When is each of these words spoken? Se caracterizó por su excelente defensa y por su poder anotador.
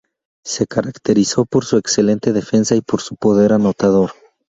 Se 0.43 0.65
caracterizó 0.65 1.45
por 1.45 1.63
su 1.63 1.77
excelente 1.77 2.33
defensa 2.33 2.73
y 2.75 2.81
por 2.81 3.01
su 3.01 3.15
poder 3.17 3.53
anotador. 3.53 4.13